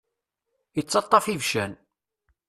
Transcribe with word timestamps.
Ittaṭṭaf 0.79 1.25
ibeccan. 1.27 1.73